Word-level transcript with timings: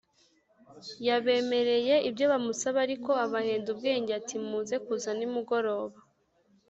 Yabemereye 1.07 1.95
ibyo 2.09 2.25
bamusabaga, 2.31 2.83
ariko 2.87 3.11
abahenda 3.25 3.67
ubwenge 3.73 4.11
ati 4.19 4.35
muze 4.47 4.75
kuza 4.85 5.09
nimugoroba 5.17 5.97